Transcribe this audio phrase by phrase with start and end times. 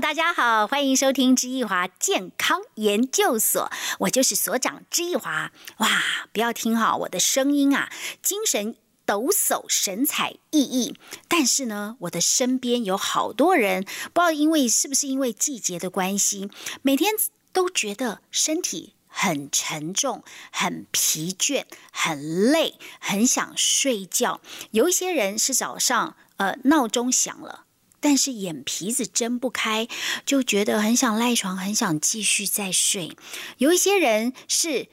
[0.00, 5.52] 大家好，欢迎收听知易华健康研究所，我就是所长知易华。
[5.76, 5.88] 哇，
[6.32, 7.92] 不要听哈，我的声音啊，
[8.22, 8.74] 精神
[9.04, 10.94] 抖擞，神采奕奕。
[11.28, 16.48] 但是呢，我的身边有好多人，不知道因为是不是因为季节的关系，
[16.80, 17.12] 每天
[17.52, 22.18] 都觉得身体很沉重、很疲倦、很
[22.50, 24.40] 累，很想睡觉。
[24.70, 27.66] 有一些人是早上呃闹钟响了。
[28.02, 29.88] 但是眼皮子睁不开，
[30.26, 33.16] 就觉得很想赖床，很想继续再睡。
[33.58, 34.88] 有一些人是，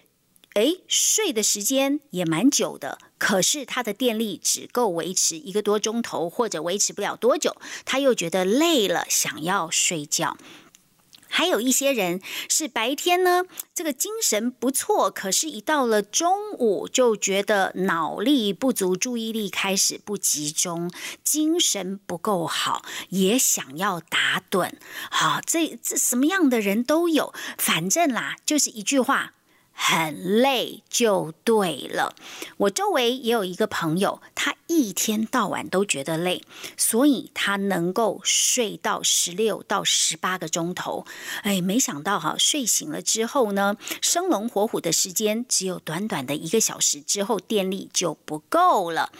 [0.53, 10.37] 哎，睡的时间也蛮久的，可是他的电力只够维持一个多钟头，或者维持不了多久，他又觉得累了，想要睡觉。
[11.29, 12.19] 还有一些人
[12.49, 20.91] 是白天呢，这个精神不错，可是，一到了中午就觉得脑力不足，注意力开始不集中，
[21.23, 24.73] 精神不够好，也想要打盹。
[25.09, 29.33] 好，这这什么样的人都有，反正啦，就是一句话。
[29.81, 32.13] 很累就对了。
[32.57, 36.43] 我周围也有一个朋友，他一天到晚都觉得累，
[36.75, 41.05] 所以他能够睡到十六到十八个钟头。
[41.43, 49.13] 哎，没想到哈，睡醒了之后呢，生龙活虎的时间只有短短的一个小时，之后电力就不够了。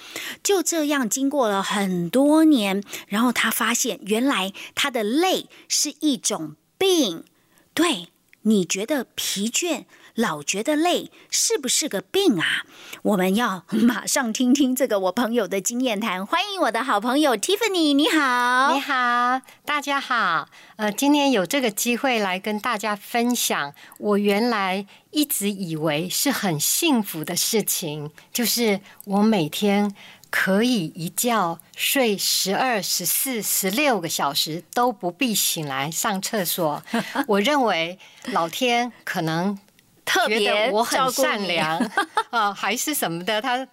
[0.44, 7.23] 就这样，经过了很多年，然后他发现，原来他的累是一种病。
[7.73, 8.10] 对，
[8.42, 9.86] 你觉得疲倦？
[10.20, 12.66] 老觉得累是不是个病啊？
[13.03, 16.26] 我们要马上听听这个我朋友的经验谈。
[16.26, 20.50] 欢迎我的好朋友 Tiffany，你好，你好，大家好。
[20.76, 29.95] 呃，今天有这个机会来跟大家分享，我原来一直以为是很幸福的事情，就是我每天
[30.30, 36.83] 可以一觉睡十二、十四、十六个小时都不必醒来上厕所。
[37.26, 37.98] 我认为
[38.33, 39.58] 老天可能。
[40.09, 41.77] 特别我很善良
[42.31, 43.39] 啊，还是什么的？
[43.39, 43.67] 他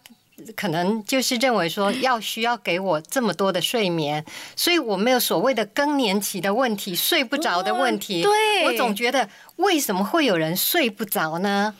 [0.54, 4.22] 可能就是认为说要需要给我这么多的睡眠，
[4.54, 8.22] 所以我没有所谓的更年期的问题、睡不着的问题。
[8.22, 9.26] 对，我总觉得
[9.56, 11.74] 为什么会有人睡不着呢？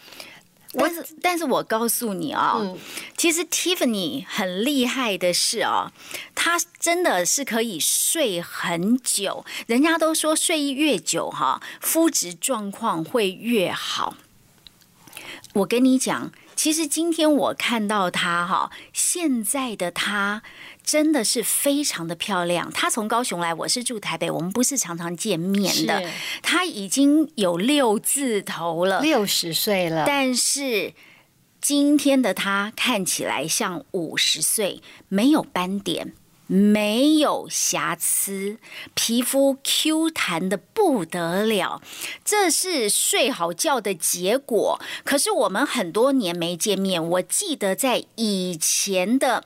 [0.79, 2.61] 但是，但是我告诉你啊，
[3.17, 5.91] 其实 Tiffany 很厉害的是哦，
[6.35, 9.45] 她真的是可以睡很久。
[9.67, 14.15] 人家都说睡越久哈，肤质状况会越好。
[15.57, 20.43] 我跟你讲，其实今天我看到她哈，现在的她
[20.85, 22.71] 真的是非常的漂亮。
[22.71, 26.03] 她从高雄来，我是住台北，我们不是常常见面的。
[26.43, 30.93] 她已经有六字头了，六十岁了，但是
[31.59, 36.13] 今天的她看起来像五十岁，没有斑点。
[36.47, 38.59] 没有瑕疵，
[38.95, 41.83] 皮肤 Q 弹的不得了，
[42.25, 44.81] 这是睡好觉的结果。
[45.05, 49.43] 可是我们很多年没见面，我记得在以前的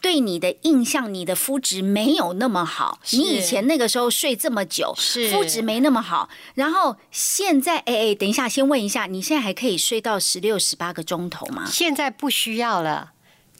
[0.00, 3.00] 对你的印象，你的肤质没有那么好。
[3.10, 4.94] 你以前那个时候睡这么久，
[5.32, 6.28] 肤质没那么好。
[6.54, 11.64] 然后现在，哎哎，等一下，先问一下，你现在还可以睡到十六、十八个钟头吗？
[11.66, 13.13] 现在不需要了。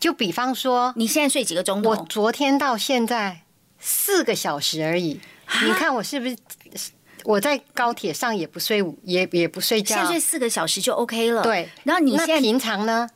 [0.04, 1.88] 就比方说，你现在睡几个钟头？
[1.88, 3.40] 我昨天到现在
[3.78, 5.18] 四个小时而已。
[5.64, 6.36] 你看我是不是？
[7.24, 9.96] 我在高铁上也不睡，也也不睡觉。
[9.96, 11.42] 现在睡四个小时就 OK 了。
[11.42, 13.08] 对，然后你现在平常呢？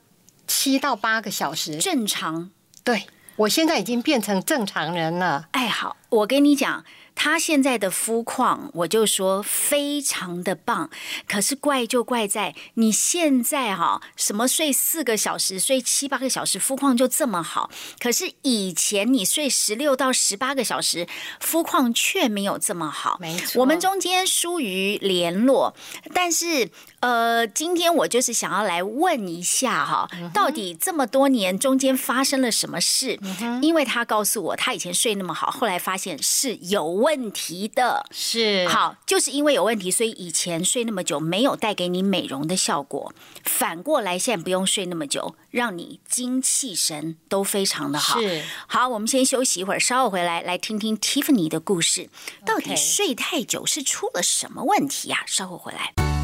[0.46, 2.50] 七到八个小时正常。
[2.82, 3.06] 对，
[3.36, 5.48] 我现在已经变成正常人了。
[5.50, 6.82] 哎，好，我跟你讲。
[7.20, 10.88] 他现在的肤况，我就说非常的棒。
[11.26, 17.70] 可是怪就怪在你现在哈，什么睡四个小时、睡七八个小时，肤况就这么好。
[17.98, 21.08] 可是以前你睡十六到十八个小时，
[21.40, 23.18] 肤况却没有这么好。
[23.20, 25.74] 没错，我们中间疏于联络，
[26.14, 26.70] 但是。
[27.00, 33.16] 呃，今天我就是想要来问一下哈，到底这么多年中间发生了什么事？
[33.62, 38.04] 因为他告诉我，他以前睡那么好，后来发现是有问题的。
[38.10, 43.12] 是好，就是因为有问题，所以以前睡那么久没有带给你美容的效果。
[43.44, 48.20] 反过来，现在不用睡那么久，让你精气神都非常的好。
[48.20, 52.10] 是好，我们先休息一会儿，稍后回来来听听 Tiffany 的故事。
[52.44, 55.22] 到底睡太久是出了什么问题呀？
[55.26, 56.17] 稍后回来。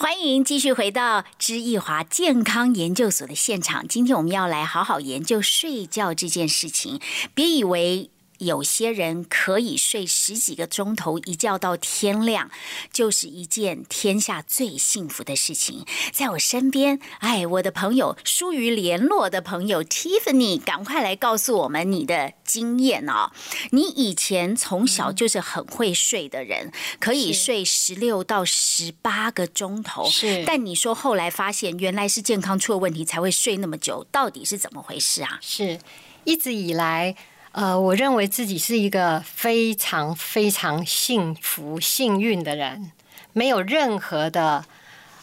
[0.00, 3.86] 欢迎继续回到知易华健康研究所的现场。
[3.86, 6.98] 今天我们要来好好研究睡觉这件事情。
[7.34, 8.08] 别以为
[8.40, 12.50] 有些人可以睡十几个钟头，一觉到天亮，
[12.90, 15.84] 就是一件天下最幸福的事情。
[16.10, 23.30] 在我身边，哎，我的朋友疏于联络的朋友 Tiffany，赶快来告诉我们你的经验哦。
[23.72, 35.38] 你以前从小就是很会睡的人，可以睡十六到十八个钟头，是但你说后来发现原来是健康出了问题才会睡那么久，到底是怎么回事啊？
[35.42, 35.78] 是
[36.24, 37.14] 一直以来，
[37.52, 42.92] 呃，我认为自己是一个非常非常幸福、幸运的人，
[43.32, 44.64] 没有任何的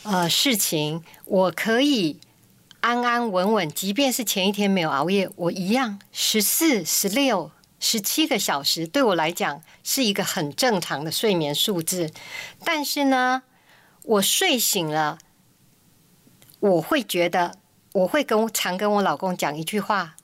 [0.03, 2.19] 呃事情，我可以
[2.81, 12.11] 安安稳稳，即便是前一天没有熬夜，我一样十四、十六、十七个小时，对我来讲是一个很正常的睡眠数字。
[12.65, 13.43] 但是呢，
[14.03, 15.17] 我睡醒了，
[16.59, 17.55] 我会觉得，
[17.93, 20.16] 我会跟常跟我老公讲一句话。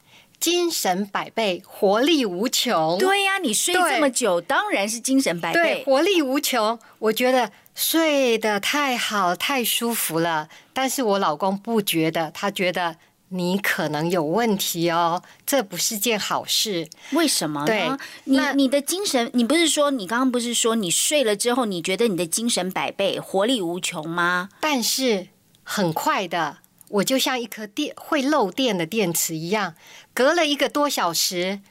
[0.43, 2.97] 精神百倍，活力无穷。
[2.97, 5.83] 对呀、你睡这么久，当然是精神百对，倍。
[5.85, 6.77] 活力无穷。
[6.99, 10.49] 我觉得睡得太好，太舒服了。
[10.73, 12.97] 但是我老公不觉得，他觉得
[13.29, 16.89] 你可能有问题哦，这不是件好事。
[17.13, 17.97] 为什么对呢？
[18.25, 24.49] 你你的精神，你不是说你刚刚不是说你睡了之后，你觉得你的精神百倍，活力无穷吗？
[24.59, 25.29] 但是
[25.63, 26.57] 很快的，
[26.89, 29.73] 我就像一颗电会漏电的电池一样，
[30.13, 31.61] 隔了一个多小时，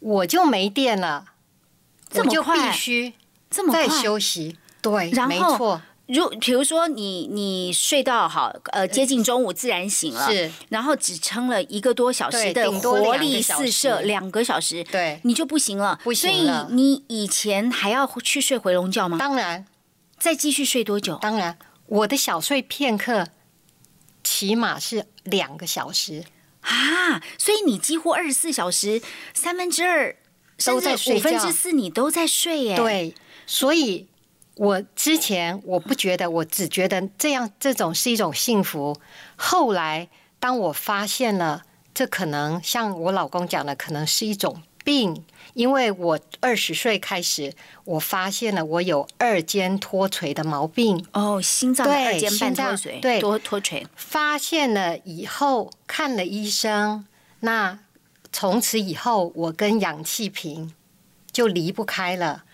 [0.00, 1.26] 我就没电了，
[2.10, 3.14] 这么快必须
[3.50, 4.02] 这么再快？
[4.02, 4.56] 休息。
[4.80, 15.20] 对，然后没错，如比如说你你睡到好呃接近中午自然醒了，是然后只撑了一个多小时的对活力四射，时两个小时，对。
[15.24, 15.98] 你就不行了。
[16.04, 19.16] 不行所以你以前还要去睡回笼觉吗？
[19.16, 19.64] 当然，
[20.18, 21.16] 再继续睡多久？
[21.16, 23.28] 当然，我的小睡片刻
[24.22, 26.24] 起码是两个小时，
[26.64, 29.00] 啊，所以你几乎二十四小时
[29.34, 30.16] 三分之二
[30.58, 33.14] 甚都在睡觉分之四你都在睡耶。，对，
[33.46, 34.06] 所以
[34.56, 38.98] 我之前我不觉得，我只觉得这样这种是一种幸福。
[39.36, 40.08] 后来
[40.38, 45.24] 当我发现了，这可能像我老公讲的，可能是一种病。
[45.54, 47.54] 因为我二十岁开始，
[47.84, 51.04] 我发现了我有二尖脱垂的毛病。
[51.12, 53.86] 哦，心脏对二尖瓣心脏脱垂，对多脱垂。
[53.96, 57.06] 发现了以后，看了医生，
[57.40, 57.78] 那
[58.32, 60.74] 从此以后，我跟氧气瓶
[61.32, 62.44] 就离不开了。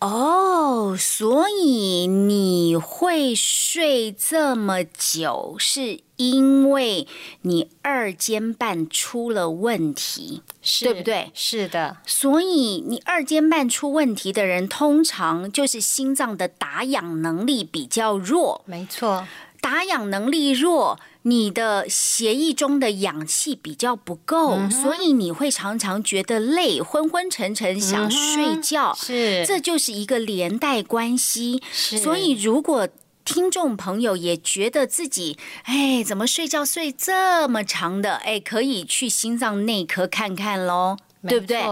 [0.00, 7.06] 哦，所以你会睡这么久，是因为
[7.42, 10.42] 你二尖瓣出了问题，
[10.80, 11.30] 对不对？
[11.32, 18.62] 是的，所以你二尖瓣出问题的人，通常就是心脏的打氧能力比较弱。
[18.66, 19.26] 没错，
[19.60, 28.92] 打氧能力弱，你的血液中的氧气比较不够，嗯所以你会常常觉得累、昏昏沉沉，想睡觉。
[28.94, 31.62] 是这就是一个连带关系。
[31.70, 32.88] 是所以，如果
[33.28, 38.14] 听众朋友也觉得自己，哎，怎么睡觉睡这么长的？
[38.14, 40.96] 哎，可以去心脏内科看看喽，
[41.28, 41.62] 对不对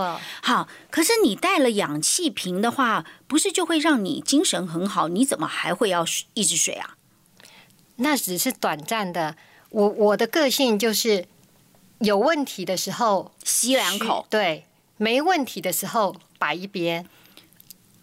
[0.43, 5.09] 好，可是你带了氧气瓶的话，不是就会让你精神很好？
[5.09, 6.05] 你怎么还会要
[6.35, 6.97] 一直睡啊？
[7.97, 9.35] 那只是短暂的。
[9.71, 11.25] 我我的个性就是
[12.01, 14.27] 有问题的时候吸两口。
[14.29, 14.67] 对，
[14.99, 17.09] 没问题的时候摆一边。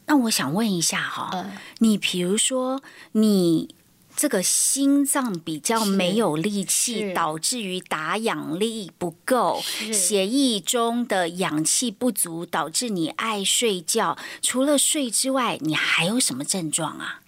[0.05, 2.81] 那我想问一下哈，嗯，你比如说
[3.13, 3.75] 你。
[4.15, 9.59] 这个心脏比较没有力气，导致于打氧力不够，
[9.91, 14.15] 血液中的氧气不足，导致你爱睡觉。
[14.39, 17.21] 除了睡之外，你还有什么症状啊？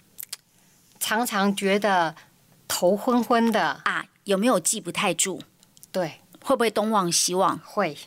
[1.00, 2.14] 常常觉得
[2.68, 5.40] 头昏昏的，啊，有没有记不太住？
[5.90, 7.58] 对，会不会东忘西忘？
[7.64, 7.98] 会，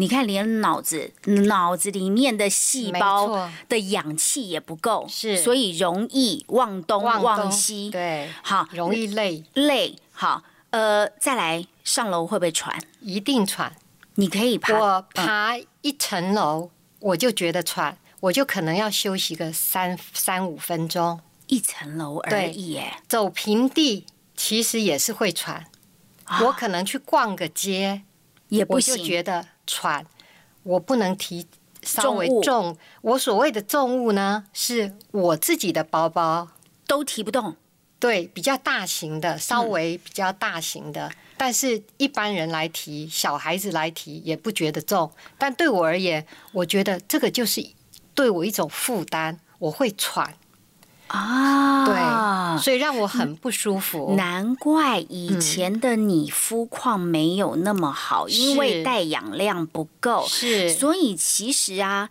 [0.00, 7.90] 你看，连脑子脑子里面的细胞的氧气也不够，是所以容易忘东忘西。
[7.90, 9.96] 对，好，容易累，累。
[10.12, 12.80] 好，呃，再来上楼会不会喘？
[13.00, 13.74] 一定喘。
[14.14, 21.20] 你可以爬，我爬一层楼，我就觉得喘，我就可能要休息个三三五分钟。
[21.48, 22.92] 一层楼而对已，耶。
[23.08, 25.66] 走平地其实也是会喘，
[26.22, 28.02] 啊我可能去逛个街，
[28.48, 30.04] 也不我就行，觉得喘，
[30.62, 31.46] 我不能提
[31.82, 32.76] 稍微重。
[33.02, 36.48] 我所谓的重物呢，是我自己的包包，
[36.86, 37.54] 都提不动。
[38.00, 47.64] 对，比较大型的，稍微比较大型的，但是一般人来提，小孩子来提也不觉得重，但对我而言，我觉得这个就是
[48.14, 50.34] 对我一种负担，我会喘。
[51.08, 54.14] 啊，对，所以让我很不舒服。
[54.16, 60.26] 难怪以前的你肤况没有那么好，因为带氧量不够。
[60.28, 62.08] 是，所以其实啊。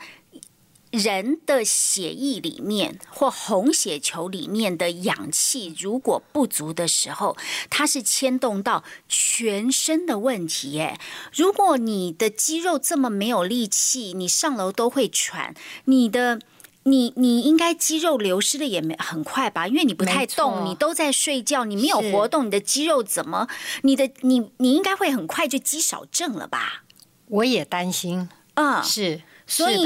[0.90, 7.36] 人的血液里面或红血球里面的氧气如果不足的时候，
[7.70, 10.72] 它是牵动到全身的问题。
[10.72, 10.98] 耶。
[11.36, 16.40] 如果你的肌肉这么没有力气，你上楼都会喘，你的
[16.88, 19.68] 你你应该肌肉流失的也没很快吧？
[19.68, 23.48] 因为你不太动，你都在睡觉，你没有活动，你的肌肉怎么？
[23.84, 26.84] 你的你你应该会很快就肌少症了吧？
[27.28, 29.22] 我也担心，嗯，是。
[29.46, 29.84] 所以，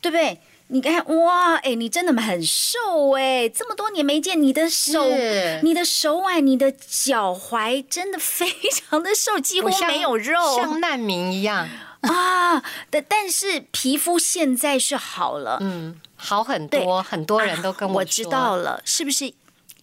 [0.00, 0.40] 对不对？
[0.70, 3.48] 你看，哇，哎，你真的很瘦哎！
[3.48, 5.02] 这么多年没见，你的手、
[5.62, 11.66] 你的手腕、你的脚踝，真的非常的瘦，几乎没有肉，像难民一样
[12.02, 12.62] 啊！
[12.90, 19.32] 但但是皮肤现在是好了，嗯，好很多，很多人都跟我我知道了，是不是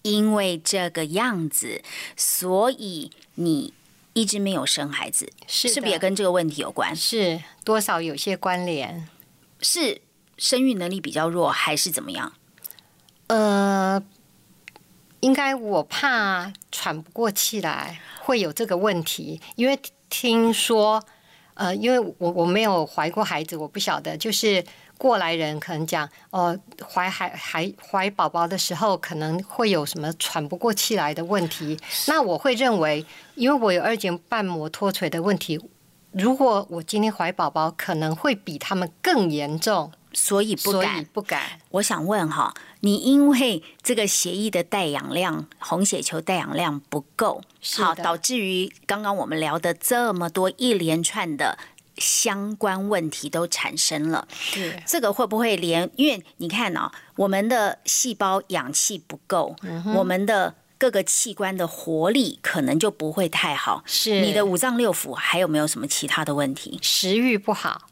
[0.04, 1.82] 因为这个样子，
[2.16, 3.74] 所以你
[4.14, 5.34] 一直没有生孩子？
[5.48, 6.96] 是是不是也跟这个问题有关？
[6.96, 9.10] 是多少有些关联？
[9.62, 10.02] 是。
[10.38, 12.34] 生育能力比较弱，还是怎么样？
[13.28, 14.04] 呃，
[15.22, 19.40] 应该我怕喘不过气来，会有这个问题。
[19.56, 21.02] 因为听说，
[21.54, 24.18] 呃，因为我我没有怀过孩子，我不晓得。
[24.18, 24.62] 就是
[24.98, 31.78] 过来人可能讲，哦，怀孩孩怀宝宝的时候，可能会有什么喘不过气来的问题。
[32.08, 35.60] 那我会认为，因为我有二尖瓣膜脱垂的问题，
[36.12, 39.92] 如果我今天怀宝宝，可能会比他们更严重。
[40.18, 41.42] 所以不敢，不敢。
[41.72, 47.42] 我想问哈，你因为这个血液的带氧量、红血球带氧量不够，
[47.80, 51.58] 好导致于刚刚我们聊的这么多一连串的
[51.98, 54.28] 相关问题都产生了。
[54.32, 55.90] 是这个会不会连？
[55.96, 59.56] 因为你看哦，我们的细胞氧气不够，
[59.96, 63.84] 我们的各个器官的活力可能就不会太好。
[63.86, 66.80] 是你的五脏六腑还有没有什么其他的问题？
[66.82, 67.90] 食欲不好，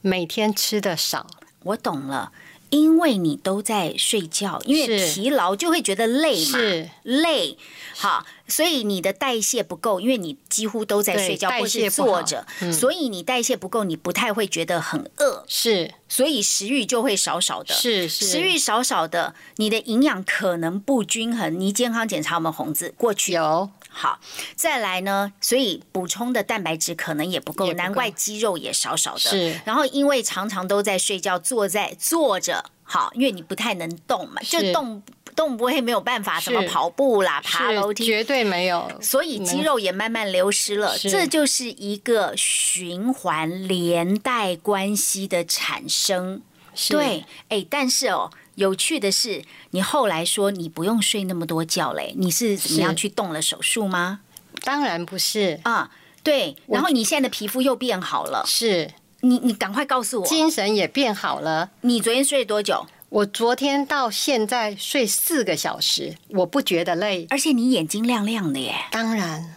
[0.00, 1.26] 每天吃的少。
[1.64, 2.32] 我懂了，
[2.70, 6.58] 因为你都在睡觉，因为疲劳就会觉得累嘛，
[7.02, 7.56] 累。
[7.96, 15.44] 好，所以你的代谢不够，因为你几乎都在睡觉或是坐着，所以你代谢不够，你不太会觉得很饿。
[15.48, 17.74] 是，所以食欲就会少少的。
[17.74, 21.58] 是是，食欲少少的，你的营养可能不均衡。
[21.58, 22.94] 你健康检查有没有红字？
[22.96, 23.68] 过去有。
[24.00, 24.20] 好，
[24.54, 29.18] 再来呢，所以补充的蛋白质可能也不够，难怪肌肉也少少的。
[29.18, 35.02] 是，然后因为常常都在睡觉，坐在坐着，好，因为你不太能动嘛，就动
[35.34, 40.96] 动不会没有办法，什么跑步啦、爬楼梯，绝对没有，所以肌肉也慢慢流失了。
[40.96, 46.40] 这就是一个循环连带关系的产生。
[46.88, 48.30] 对，哎，但是哦。
[48.58, 54.20] 有趣的是，你后来说你不用睡那么多觉嘞，你是怎么样去动了手术吗？
[54.62, 55.92] 当然不是啊，
[56.24, 56.56] 对。
[56.66, 61.70] 然后你现在的皮肤又变好了，是你你赶快告诉我，精神也变好了。
[61.82, 62.84] 你昨天睡多久？
[63.10, 68.74] 我昨天到现在睡四个小时，我不觉得累，而且你眼睛亮亮的耶。
[68.90, 69.54] 当然，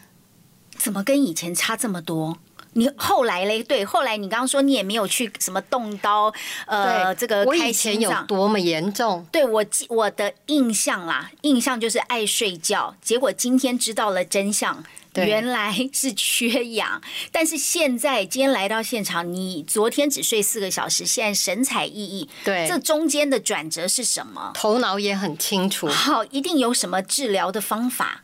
[0.78, 2.38] 怎么跟以前差这么多？
[2.74, 3.62] 你后来嘞？
[3.62, 6.34] 对，后来你刚刚说你也没有去什么动刀，
[6.66, 9.26] 呃，这个我以前有多么严重？
[9.32, 14.82] 对我记我的印象啦，印象就是爱睡觉，结果今天知道了真相，
[15.16, 17.02] 原来 是缺氧。
[17.32, 22.28] 但是现在今天来到现场，你昨天只睡四个小时，现在神采奕奕。
[22.46, 24.52] 对，这中间的转折是什么？
[24.54, 25.88] 头脑也很清楚。
[25.90, 28.24] 好，一定有什么治疗的方法？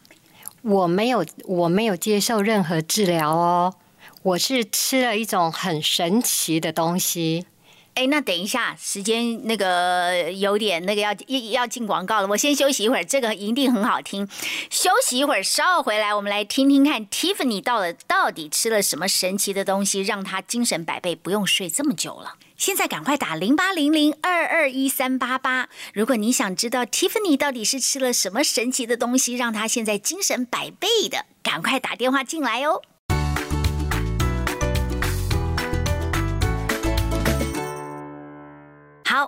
[0.61, 3.75] 我没有，我没有接受任何治疗哦。
[4.27, 7.45] 我是吃了一种很神奇的东西，
[7.93, 14.27] 哎，那等一下，时间那个有点那个要要要进广告了，我先休息一会儿，这个一定很好听。
[14.69, 22.33] 休息一会儿，稍后回来，我们来听听看，Tiffany 到了到底吃了什么神奇的东西，让他精神百倍，不用睡这么久了。
[22.57, 32.81] 现在赶快打零八零零二二一三八八，如果你想知道 Tiffany 到底是吃了什么神奇的东西，让他现在精神百倍的，赶快打电话进来哦。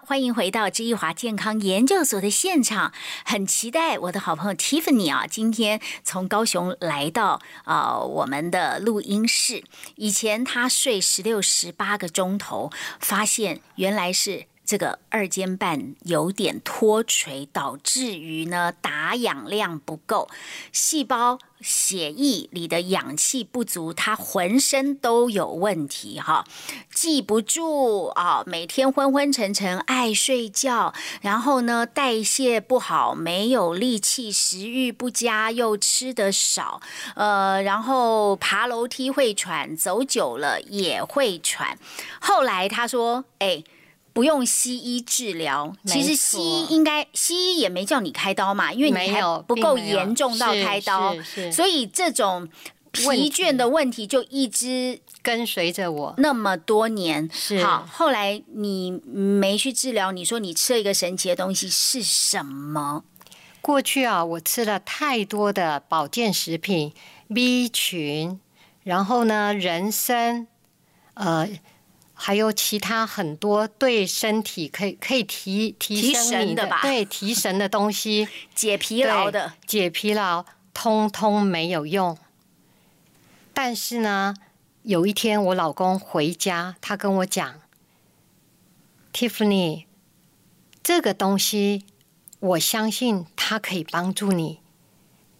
[0.06, 2.94] 欢迎回到知易华健康研究所的现场，
[3.26, 9.64] 很期待我的好朋友 Tiffany 啊，今天从高雄来到啊我们的录音室。
[9.96, 14.46] 以前他睡十六、十八个钟头，发现原来是。
[14.70, 20.30] 这个二尖瓣有点脱垂，导致于呢打氧量不够，
[20.72, 26.46] 细胞血液里的氧气不足，他浑身都有问题哈，
[26.94, 36.80] 记不住啊，每天昏昏沉沉，爱睡觉，然后呢代谢不好，没有力气，食欲不佳，又吃得少，
[37.16, 41.80] 呃，然后爬楼梯会喘，走久了也会喘。
[42.22, 43.64] 后来他说，哎。
[44.12, 51.16] 不用西医治疗，其实西医应该西医也没叫你开刀嘛，因为你还不够严重到开刀，
[51.52, 52.50] 所以这种
[52.92, 57.30] 疲倦的问题就一直跟随着我那么多年。
[57.32, 63.04] 是好，后来你没去治疗，你说你吃了一个神奇的东西是什么？
[63.62, 66.94] 过去啊，我吃了太多的保健食品
[67.34, 68.40] ，B 群，
[68.84, 70.48] 然后呢，人参，
[71.14, 71.48] 呃。
[72.22, 82.18] 还有其他很多对身体可以可以提提升你的对提神的东西， 解疲劳的解疲劳，通通没有用。
[83.54, 84.36] 但是呢，
[84.84, 87.62] 有一天我老公回家，他跟我讲
[89.14, 89.86] ：“Tiffany，
[90.84, 91.86] 这个东西
[92.42, 94.60] 我相信它可以帮助你，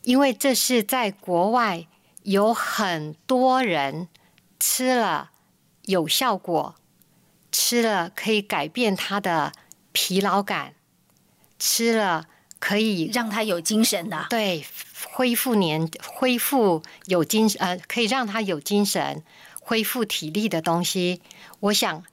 [0.04, 1.88] 因为这是在国外
[2.24, 4.08] 有很多人
[4.58, 5.32] 吃了。”
[5.90, 6.76] 有效果，
[7.52, 9.52] 吃了可以改变他的
[9.92, 10.76] 疲劳感，
[11.58, 12.28] 吃了
[12.60, 14.64] 可以让他有精神的，对，
[15.12, 19.24] 恢复年恢复有精呃，可以让他有精神、
[19.60, 21.24] 恢复体力的东西。
[21.60, 22.04] 我想，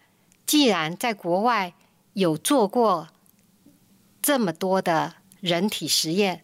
[0.46, 1.74] 既然在国外
[2.14, 3.08] 有做过
[4.22, 6.42] 这么多的人体实验，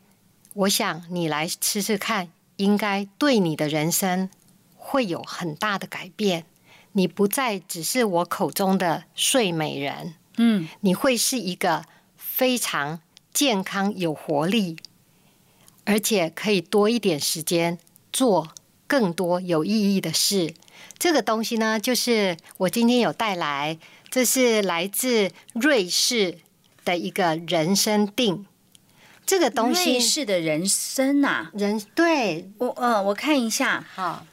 [0.53, 4.29] 我想你来吃吃看，应该对你的人生
[4.77, 6.45] 会有很大的改变。
[6.92, 11.84] 你不再只是我口中的睡美人，嗯，你会是一个
[12.16, 13.00] 非常
[13.32, 14.76] 健康、有活力，
[15.84, 17.78] 而且可以多一点时间
[18.12, 18.52] 做
[18.87, 20.54] 更多有意义的事。
[20.99, 23.78] 这个东西呢，就是我今天有带来，
[24.11, 26.38] 这是来自瑞士
[26.84, 28.46] 的一个人生定。
[29.25, 34.26] 这个东西，瑞士的人参呐，人对我，呃，我看一下，好，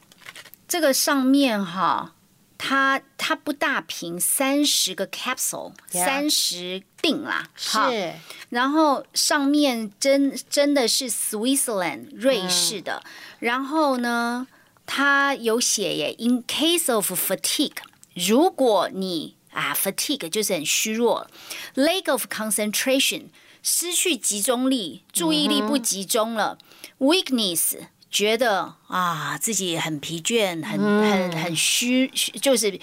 [0.68, 2.16] 这个上面哈。
[2.62, 8.14] 它它不大瓶，三十个 capsule，三十锭啦，是。
[8.50, 13.02] 然后上面真真的是 Switzerland 瑞士的，
[13.40, 14.46] 然后呢，
[14.86, 17.78] 它有写耶，in case of fatigue，
[18.14, 21.28] 如果你啊 fatigue 就是很虚弱
[21.76, 23.28] ，lack of concentration
[23.64, 26.58] 失去集中力，注意力不集中了
[27.00, 27.78] ，weakness。
[28.12, 32.08] 觉得啊，自己很疲倦，很很很虚，
[32.42, 32.80] 就是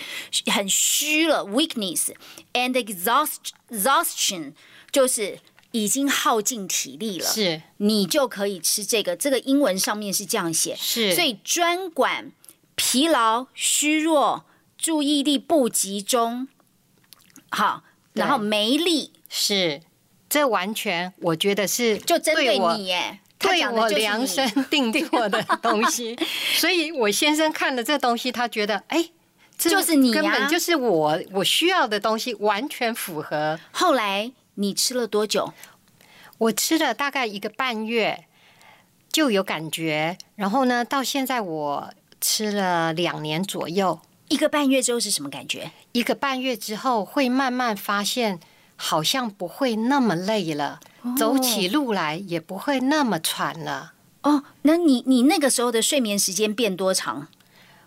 [0.47, 2.15] 很虚了，weakness
[2.53, 4.53] and exhaustion，
[4.93, 5.41] 就是
[5.73, 7.27] 已经耗尽体力了。
[7.27, 9.17] 是，你就可以吃这个。
[9.17, 12.31] 这个英文上面是这样写，是，所以专管
[12.77, 14.45] 疲劳、虚弱、
[14.79, 16.47] 注意力不集中，
[17.51, 19.13] 好，然后没力。
[19.29, 19.83] 是，
[20.29, 23.19] 这完全我觉得是就针对你耶。
[23.39, 26.19] 对我量身 定做的东西，
[26.55, 29.11] 所以我先生看了这东西，他觉得哎，
[29.59, 33.59] 就是你根本就是我我需要的东西，完全符合。
[33.71, 35.53] 后来你吃了多久？
[36.39, 38.25] 我吃了大概一个半月
[39.11, 44.01] 就有感觉，然后呢，到现在我吃了两年左右。
[44.29, 45.71] 一个半月之后是什么感觉？
[45.93, 48.41] 一个半月之后会慢慢发现，
[48.77, 50.81] 好像不会那么累了。
[51.17, 54.43] 走起路来也不会那么喘了哦。
[54.63, 57.29] 那你你那个时候的睡眠时间变多长？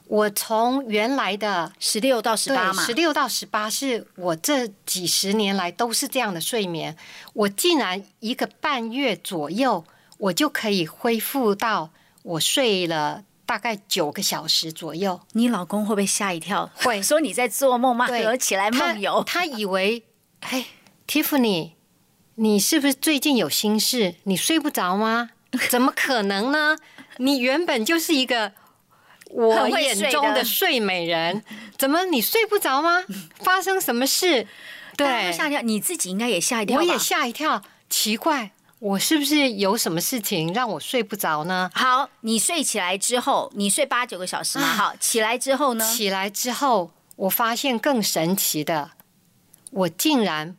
[0.07, 6.97] 我从原来的十六到十八嘛，十六到十八是我这几十年来都是这样的睡眠。
[7.33, 9.83] 我竟然一个半月左右，
[10.17, 11.91] 我就可以恢复到
[12.23, 15.19] 我睡了大概九个小时左右。
[15.33, 16.71] 你老公会不会吓一跳？
[16.73, 18.07] 会 说你在做梦吗？
[18.07, 20.01] 合起来梦游，他以为
[20.39, 20.65] 哎
[21.09, 21.71] ，Tiffany。
[22.35, 24.15] 你是不是最近有心事？
[24.23, 25.31] 你睡不着吗？
[25.69, 26.77] 怎么可能呢？
[27.17, 28.53] 你原本就是一个
[29.31, 31.43] 我眼中的睡美人，
[31.77, 33.03] 怎么你睡不着吗？
[33.43, 34.47] 发生什么事？
[34.95, 36.77] 对，吓一跳，你自己应该也吓一跳。
[36.77, 41.69] 我也吓一跳，奇怪，我是不是有什么事情让我睡不着呢？
[41.73, 44.65] 好，你睡起来之后，你睡八九个小时嘛？
[44.65, 45.85] 好，起来之后呢？
[45.93, 48.91] 起来之后，我发现更神奇的，
[49.71, 50.55] 我竟然。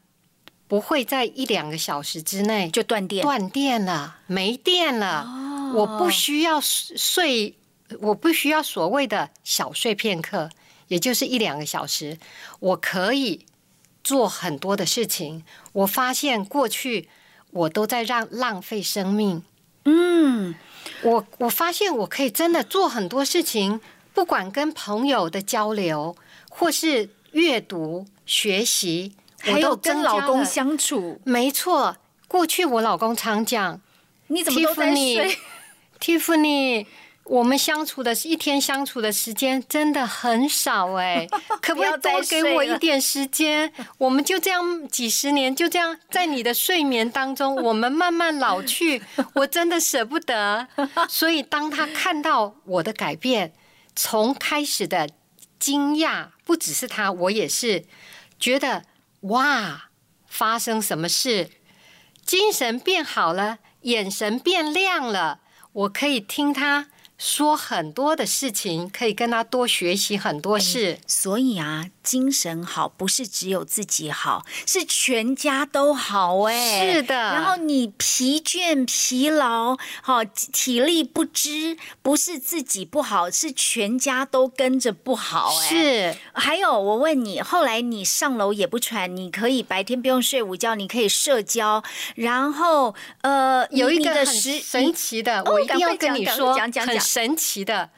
[0.71, 5.27] 不会在一两个小时之内就断电，断电了，没电了。
[5.75, 7.57] 我不需要睡，
[7.99, 10.49] 我不需要所谓的小睡片刻，
[10.87, 12.17] 也就是一两个小时，
[12.61, 13.45] 我可以
[14.05, 15.43] 做很多的事情。
[15.73, 17.09] 我发现过去
[17.51, 19.43] 我都在让浪费生命。
[19.87, 20.55] 嗯，
[21.03, 23.81] 我我发现我可以真的做很多事情，
[24.15, 26.15] 不管跟朋友的交流，
[26.49, 31.97] 或是阅读、学习，还有跟老公相处，没错，
[32.29, 33.81] 过去我老公常讲
[34.29, 35.39] 你怎么都在睡？
[36.01, 36.87] Tiffany，
[37.25, 41.29] 我们相处的一天相处的时间真的很少哎，
[41.61, 43.71] 可不可以不要多给我一点时间？
[43.99, 49.03] 我们就这样几十年，就这样在你的睡眠当中， 我们慢慢老去，
[49.35, 50.67] 我真的舍不得。
[51.09, 53.53] 所以当他看到我的改变，
[53.95, 55.09] 从开始的
[55.59, 57.85] 惊讶，不只是他，我也是
[58.39, 58.85] 觉得
[59.21, 59.91] 哇，
[60.27, 61.51] 发生什么事？
[62.25, 65.41] 精神变好了，眼神变亮了，
[65.73, 71.01] 我可以听他说很多的事情，可以跟他多学习很多事。
[71.07, 76.93] 所以啊，精神好不是只有自己好，是全家都好哎。
[76.93, 85.69] 是的然后你疲倦、疲劳，好体力不支，不是自己不好，是全家都跟着不好哎。。
[85.69, 91.81] 是还有，我问你，后来你上楼也不喘，你可以白天不用睡午觉，你可以社交，
[92.17, 97.91] 然后呃，有一个很神奇的，哦我一定要跟你说，讲讲讲很神奇的。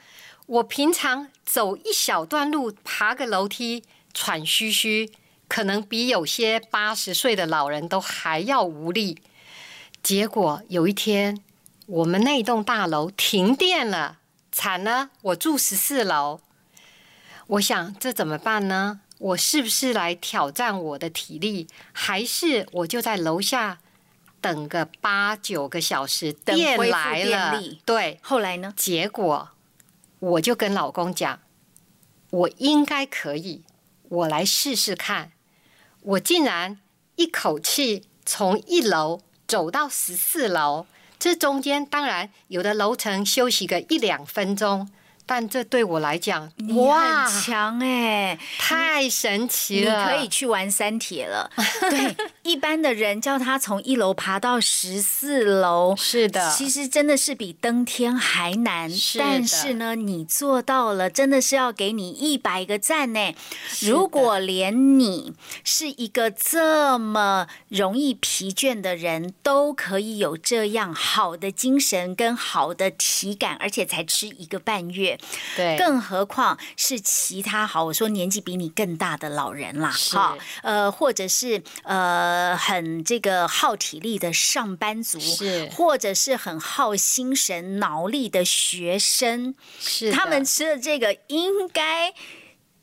[0.46, 3.82] 我平常走一小段路，爬个楼梯，
[4.14, 5.10] 喘吁吁，
[5.48, 9.22] 可能比有些八十岁的老人都还要无力。
[10.02, 11.42] 结果有一天，
[11.86, 14.18] 我们那栋大楼停电了，
[14.50, 15.10] 惨了！
[15.22, 16.40] 我住十四楼，
[17.46, 19.00] 我想这怎么办呢？
[19.18, 23.78] 我是不是来挑战我的体力，还是我就在楼下
[24.40, 27.62] 等个八九个小时，等电来了？
[27.84, 28.74] 对，后来呢？
[28.76, 29.50] 结果
[30.18, 31.38] 我就跟老公讲，
[32.30, 33.62] 我应该可以，
[34.12, 35.32] 我来试试看。
[36.02, 36.78] 我竟然
[37.16, 40.86] 一口气从一楼走到十四楼，
[41.18, 44.90] 这中间当然有的楼层休息个一两分钟，
[45.34, 50.06] 但这对我来讲，你哇，很强哎、太神奇了你了！
[50.06, 51.50] 可以去玩三铁了。
[51.88, 58.90] 对，一般的人叫他从一楼爬到十四楼，是的，其实真的是比登天还难。
[58.90, 63.34] 是但是呢，你做到了，真的是要给你一百个赞呢。
[63.80, 65.32] 如果连你
[65.64, 75.18] 是一个这么容易疲倦的人，都可以有这样好的精神跟好的体感，而且才吃一个半月，
[75.56, 80.16] 对，更何况是其他好，我说年纪比你更大的老人啦，是。
[80.16, 85.68] 哈，呃，或者是呃很这个耗体力的上班族，是。
[85.72, 92.12] 或者是很耗心神脑力的学生，是他们吃的这个应该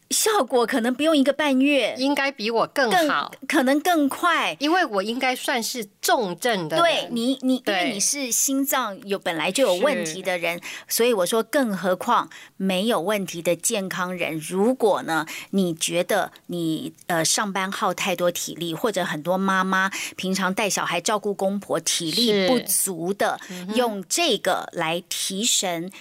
[0.09, 4.57] 效果可能不用一个半月，应该比我更更好，可能更快。
[4.59, 6.77] 因为我应该算是重症的。
[6.77, 23.39] 对你，你因为你是心脏有本来就有问题的人，所以我说，更何况没有问题的健康人，如果呢，你觉得你呃上班耗太多体力，或者很多妈妈平常带小孩、照顾公婆体力不足的，
[23.75, 25.91] 用这个来提神。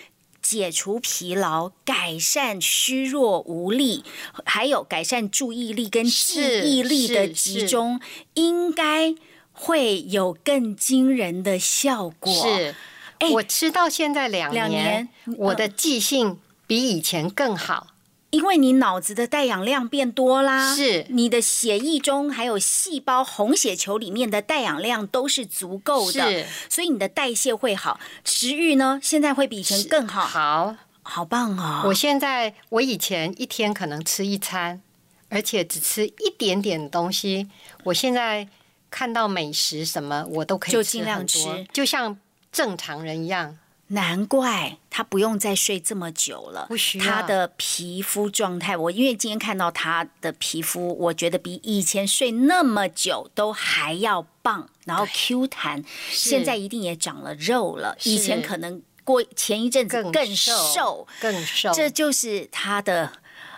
[0.49, 4.03] 解除疲劳，改善虚弱无力，
[4.47, 8.01] 还有改善注意力跟记忆力的集中，
[8.33, 9.15] 应该
[9.53, 12.33] 会有更惊人的效果。
[12.33, 12.75] 是，
[13.19, 17.89] 哎我吃到现在两两年我的记性比以前更好。
[18.31, 31.85] 因为你脑子的带氧量变多啦，是你的血液中还有细胞红血球里面的带氧量都是足够的是，所以你的代谢会好，食欲呢现在会比以前更好，好，好棒哦！
[31.87, 34.83] 我现在我以前一天可能吃一餐，
[35.31, 37.49] 而且只吃一点点东西。
[37.85, 38.47] 我现在
[38.91, 42.19] 看到美食什么，我都可以吃就尽量多吃就像
[42.53, 43.57] 正常人一样。
[43.89, 47.05] 难怪他不用再睡这么久了，不需要。
[47.05, 63.13] 他的皮肤状态，我因为今天看到他的皮肤，我觉得比以前睡那么久都还要棒，然后 Q 弹，现在一定也长了肉了，以前可能过前一阵子更更瘦瘦，更瘦，这就是他的。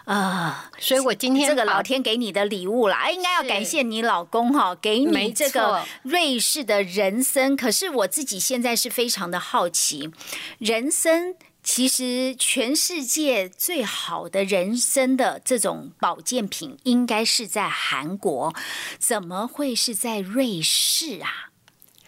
[0.04, 7.54] 啊、所以我今天这个老天给你的礼物啦，哎应该要感谢你老公哈，给你这个瑞士的人参。
[7.54, 10.10] 可是我自己现在是非常的好奇，
[10.58, 18.52] 人参其实全世界最好的人参的这种保健品，应该是在韩国，
[18.98, 21.50] 怎么会是在瑞士啊？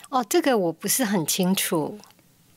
[0.09, 1.99] 哦，这个我不是很清楚。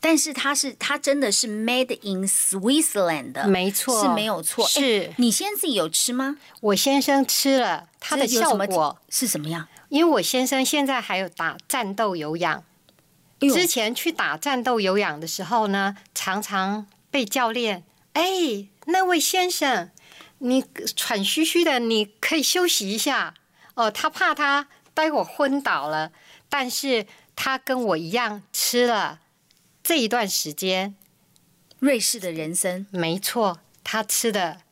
[0.00, 4.66] 但是它是它真的是 made in Switzerland 的，没错是没有错。
[4.66, 6.36] 是哎你现在自己有吃吗？
[6.60, 9.66] 我先生吃了，它的效果，是什么样？
[9.88, 12.62] 因为我先生现在还有打战斗有氧，
[13.40, 19.90] 之前去打战斗有氧的时候呢，常常被教练，哎，那位先生，
[20.38, 23.34] 你喘吁吁的，你可以休息一下。
[23.74, 26.10] 哦，他怕他待会儿昏倒了，
[26.48, 29.20] 但是他跟我一样吃了
[29.86, 30.96] 这一段时间，
[31.78, 34.62] 瑞士的人生，没错，他吃的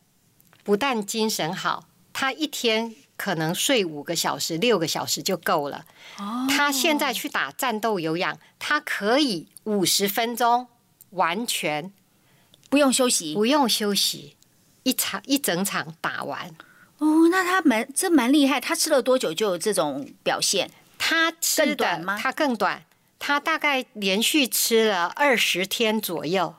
[0.65, 5.87] 不但精神好，他一天可能睡五个小时、六个小时就够了。
[6.19, 10.67] 哦他现在去打战斗有氧，他可以五十分钟
[11.11, 11.93] 完全
[12.69, 14.37] 不用休息不用休息，
[14.83, 16.49] 一场一整场打完。
[16.99, 18.61] 哦，那他蛮这蛮厉害。
[18.61, 20.69] 他吃了多久就有这种表现？
[20.99, 22.85] 他吃更短吗的他更短，
[23.27, 26.55] 他大概连续吃了二十天左右，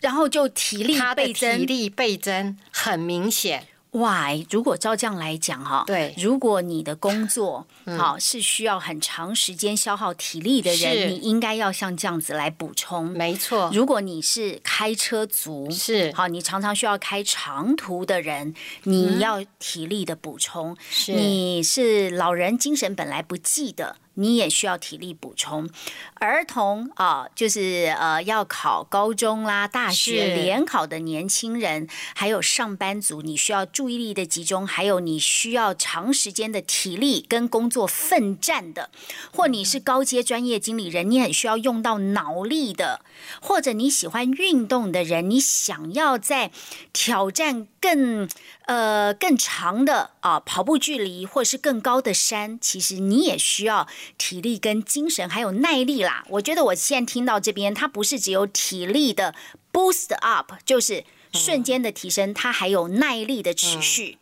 [0.00, 1.66] 然后就体力他的体增。
[1.66, 3.66] 力倍增很明显。
[3.90, 7.66] 哇，如果照这样来讲哈，对嗯如果你的工作
[7.98, 13.04] 好是需要很长时间消耗体力的是人，你应该要像这样子来补充。
[13.10, 20.74] 没错，如果你是开车族，是好，你常常需要开长途的人，你要体力的补充。
[21.08, 23.96] 你是老人，精神本来不济的。
[24.18, 25.68] 你也需要体力补充，
[26.14, 38.90] 儿童啊，就是呃要考高中啦、大学联考的年轻人，还有上班族，你需要注意力的集中，还有你需要长时间的体力跟工作奋战的，
[39.32, 43.02] 或你是高阶专业经理人，你很需要用到脑力的，
[43.42, 46.50] 或者你喜欢运动的人，你想要在
[46.94, 48.28] 挑战更
[48.66, 56.24] 呃更长的啊跑步距离，或是更高的山，其实你也需要体力跟精神还有耐力啦。
[56.28, 59.34] 我觉得我现在听到这边，它不是只有体力的
[59.72, 64.18] boost up，就是瞬间的提升，它还有耐力的持续。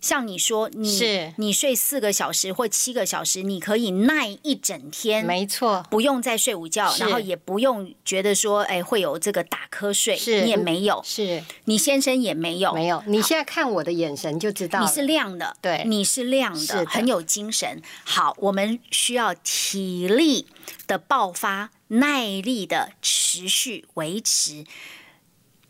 [0.00, 1.32] 像你说，你是。
[1.36, 10.42] 你睡四个小时或七个小时，你可以耐一整天，没错，不用再睡午觉，然后也不用觉得说，哎，会有这个打瞌睡，是。
[10.42, 11.42] 你也没有，是。
[11.64, 13.02] 你先生也没有，没有。
[13.06, 15.82] 你现在看我的眼神就知道，你是亮的，对。
[15.86, 16.84] 你是亮的。
[16.86, 17.82] 很有精神。
[18.04, 20.46] 好，我们需要体力
[20.86, 24.64] 的爆发，耐力的持续维持。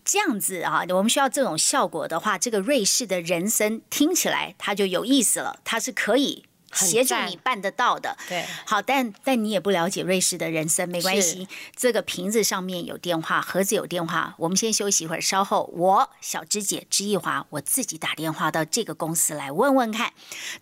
[0.07, 8.17] 这样子啊，我们需要这种效果的话，这个瑞士的人参听起来它就有意思了，它是可以协助你办得到的。
[8.29, 11.49] 对好，但但你也不了解瑞士的人参，没关系。
[11.75, 14.37] 这个瓶子上面有电话，盒子有电话。
[14.39, 20.13] 我们先休息一会儿，稍后我小芝姐知易华，我自己打电话到这个公司来问问看，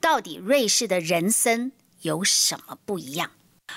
[0.01, 3.31] 到底瑞士的人参有什么不一样？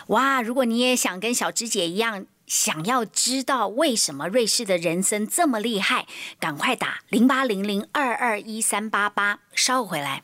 [0.08, 0.41] 哇！
[0.41, 6.07] 如果你也想跟小芝姐一样，想要知道为什么瑞士的人参这么厉害，
[6.39, 10.23] 赶快打零八零零二二一三八八，稍回来。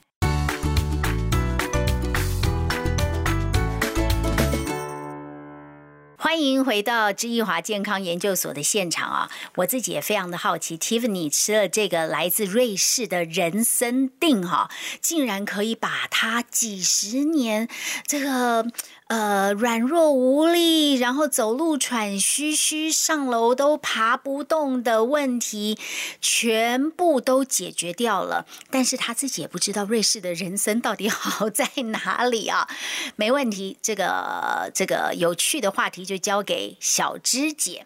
[6.17, 9.29] 欢迎回到知易华健康研究所的现场啊！
[9.55, 17.67] 我自己也非常的好奇，Tiffany 吃了这个来自瑞士的人参锭哈、竟然可以把它几十年
[18.07, 18.65] 这个
[19.07, 25.77] 呃软弱无力，然后走路喘吁吁、上楼都爬不动的问题，
[26.21, 28.45] 全部都解决掉了。
[28.69, 32.67] 但是他自己也不知道瑞士的人参到底好 在哪里啊！
[33.15, 37.85] 没问题，这个这个有趣的话题就交给小芝姐，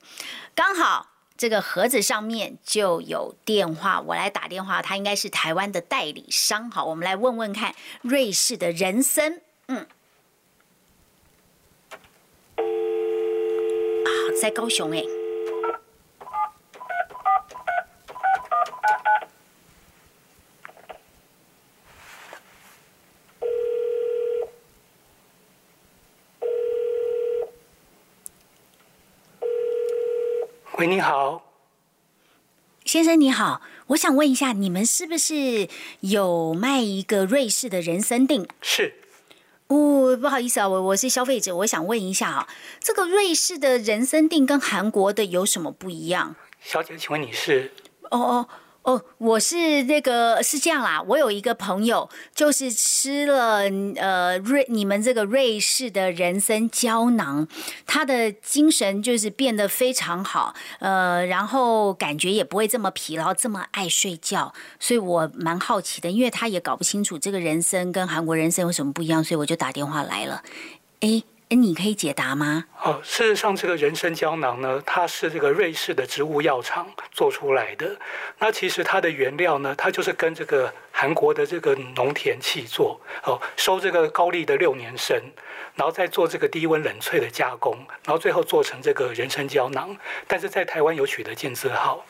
[0.55, 1.07] 刚好。
[1.39, 6.71] 这个盒子上面就有电话，我来打电话，他应该是台湾的代理商。
[6.71, 9.85] 好，我们来问问看瑞士的人参，嗯，
[14.37, 15.03] 啊，在高雄诶、
[30.77, 31.43] 喂，你好，
[32.85, 35.67] 先生你好，我想问一下，你们是不是
[36.01, 38.47] 有卖一个瑞士的人参定？
[38.61, 38.93] 是
[39.67, 42.47] 哦，不好意思啊，我我是消费者，我想问一下啊，
[42.79, 46.35] 这个瑞士的人参锭跟韩国的有什么不一样？
[46.61, 47.71] 小姐，请问你是？
[48.09, 48.49] 哦哦
[48.87, 53.63] 哦，我是那个是这样啦，我有一个朋友就是吃了
[53.97, 57.45] 呃瑞你们这个瑞士的人参胶囊，
[57.85, 70.41] 他的精神就是变得非常好，呃，然后感觉也不会这么疲劳，这么爱睡觉，所以我蛮好奇的，因为他也搞不清楚这个人参跟韩国人参有什么不一样，所以我就打电话来了。
[71.01, 72.65] 诶，你可以解答吗？
[72.83, 77.97] 哦，事实上，这个人参胶囊呢，它是这个瑞士的植物药厂做出来的。
[78.39, 85.21] 那其实它的原料呢，它就是跟这个韩国的这个农田契作，哦，收这个高丽的六年参，
[85.75, 89.95] 然后再做这个低温冷萃的加工，然后最后做成这个人参胶囊。
[90.27, 92.05] 但是在台湾有取得健字号。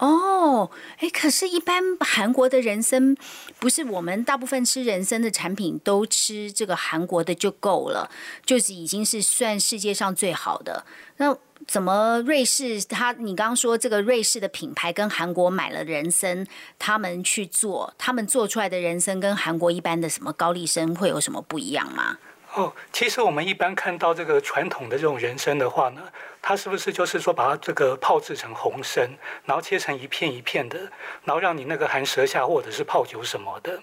[0.00, 3.14] 哦，哎，可是，一般韩国的人参
[3.58, 8.10] 不是我们大部分吃人参的产品都吃这个韩国的就够了，
[8.46, 10.86] 就是已经是算世界上最好的。
[11.18, 11.36] 那
[11.66, 12.82] 怎么瑞士？
[12.88, 16.46] 他你刚刚说这个瑞士的品牌跟韩国买了人参，
[16.78, 22.16] 他们去做，他们做出来的人参跟韩国一般的什么高丽参会有什么不一样吗？
[22.54, 26.00] 哦，其实我们一般看到这个传统的这种人参的话呢，
[26.42, 29.08] 它是不是就是说把它这个泡制成红参，
[29.44, 30.78] 然后切成一片一片的，
[31.24, 33.78] 然后让你那个含舌下或者是泡酒什么的？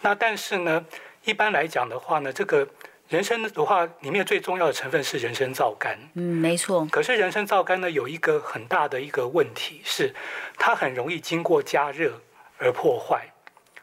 [0.00, 0.84] 那但是呢，
[1.24, 2.66] 一般来讲的话呢，这个
[3.08, 5.96] 人参的话里面最重要的成分是人参皂苷。
[6.14, 6.86] 嗯，没错。
[6.90, 10.14] 可是人参皂苷呢有一个很大的一个问题是，
[10.56, 12.20] 它很容易经过加热
[12.58, 13.33] 而破坏。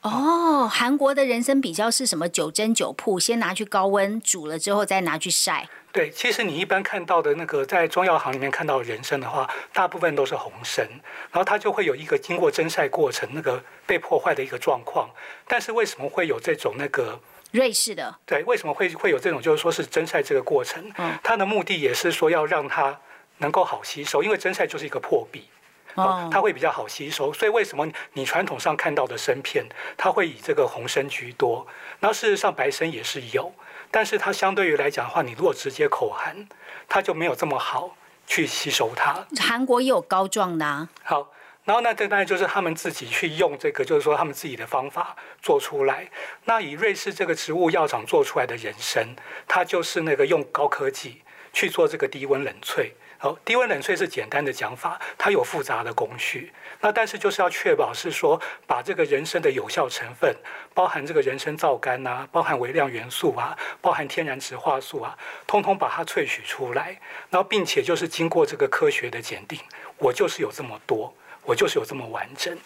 [0.02, 5.68] 哦，韩国的人参比较是什么九蒸九铺，先拿去高温煮了之后再拿去晒。
[5.92, 10.88] 对，其实你一般看到的那个在中药行里面看到人参的话，大部分都是红参，
[11.32, 15.10] 然后它就会有一个经过蒸晒过程那个被破坏的一个状况。
[15.48, 17.20] 但是为什么会有这种那个
[17.52, 18.16] 瑞士的？
[18.26, 20.84] 对，为什么会会有这种就是说是蒸晒这个过程？
[20.98, 22.98] 嗯，它的目的也是说要让它
[23.38, 25.48] 能够好吸收，因为蒸晒就是一个破壁。
[25.96, 29.66] 哦，它会比较好吸收，所以为什么你传统上看到的参片，
[29.98, 31.68] 它会以这个红参居多？
[32.00, 33.54] 那事实上白参也是有，
[33.90, 36.48] 但是它相对于来讲的话，你如果直接口含，
[36.88, 39.26] 它就没有这么好去吸收它。
[39.40, 40.90] 韩国也有膏状的啊。
[41.04, 41.32] 好，
[41.66, 46.10] 然后那这当然就是他们自己去用这个，就是说他们自己的方法做出来。
[46.46, 49.16] 那以瑞士这个植物药厂做出来的人参，
[49.48, 51.22] 它就是那个用高科技
[51.54, 52.92] 去做这个低温冷萃。
[53.24, 56.52] 好，低温冷萃是简单的讲法，它有复杂的工序。
[56.80, 60.36] 那但是就是要确保是说，把这个人参的有效成分，
[60.74, 67.00] 包含这个人参皂苷啊，包含微量元素啊，包含天然植化素啊，通通把它萃取出来。
[67.30, 69.60] 然后并且就是经过这个科学的检定，
[70.00, 72.58] 我就是有这么多，我就是有这么完整。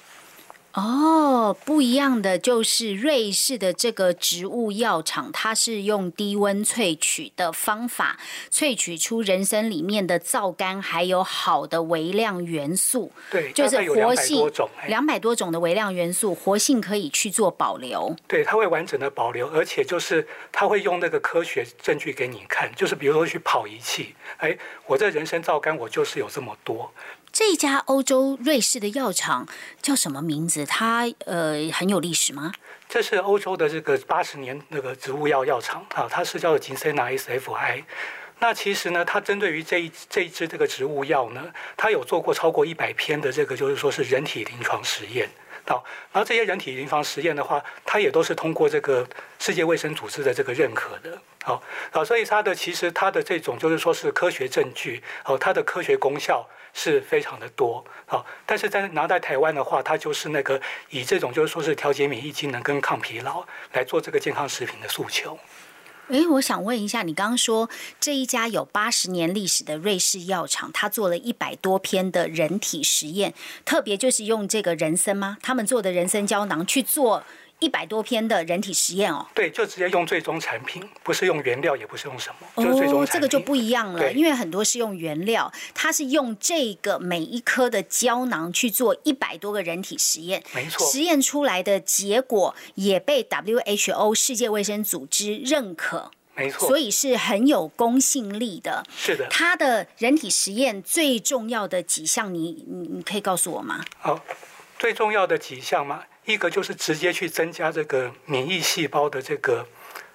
[0.75, 8.19] 哦，不一样的就是瑞士的这个植物药厂，它是用低温萃取的方法，
[8.51, 13.09] 萃取出人参里面的皂苷，还有好的微量元素。
[13.31, 14.51] 对，就是活性
[14.87, 18.13] 两百多种的微量元素，活性可以去做保留。
[18.27, 24.57] 对，它会完整的保留，而且就是它会用那个科学证据给你看，就是比如说去跑仪器，哎，
[24.87, 26.91] 我这人参皂苷我就是有这么多。
[27.37, 29.45] 这家欧洲瑞士的药厂
[29.81, 30.65] 叫什么名字？
[30.65, 32.53] 它呃很有历史吗？
[32.87, 37.83] 这是欧洲的这个八十年那个植物药药厂啊，它是叫做吉塞纳 SFI。
[38.39, 45.29] 那其实呢，它针对于这一这一支这个植物药呢，它有做过超过一百篇的这个就是说是人体临床实验。
[45.67, 49.05] 好，然后这些人体临床实验的话，它也都是通过这个
[49.39, 51.21] 世界卫生组织的这个认可的。
[51.43, 57.83] 好，好，所以它的其实它的这种就是说是科学证据，哦，它的科学功效是非常的多。
[58.05, 65.39] 好，但是在拿在台湾的话，它就是那个以这种就是说是调节免疫机能跟抗疲劳来做这个健康食品的诉求。
[66.09, 67.67] 哎，我想问一下，你刚刚说
[67.99, 73.33] 这一家有八十年历史的瑞士药厂，他做了一百多篇的人体实验，
[73.63, 75.37] 特别就是用这个人参吗？
[75.41, 77.23] 他们做的人参胶囊去做。
[77.59, 83.13] 一百多篇的人体实验哦，对，就直接用最终产品，不是用原料，也不是用什么，就是最终产品。
[83.13, 98.83] 这个就不一样了，因为很多是用原料，它是用这个每一颗的胶囊去做一百多个人体实验，没错，实验出来的结果也被 WHO 世界卫生组织认可，没错，所以是很有公信力的。
[98.95, 103.83] 是的，它的人体实验最重要的几项，你你你可以告诉我吗？
[103.97, 104.19] 好，
[104.77, 106.03] 最重要的几项吗？
[106.25, 109.65] 一个就是直接去增加这个免疫细胞的这个